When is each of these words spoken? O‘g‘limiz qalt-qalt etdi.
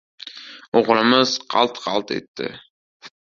O‘g‘limiz 0.79 1.33
qalt-qalt 1.55 2.15
etdi. 2.17 2.51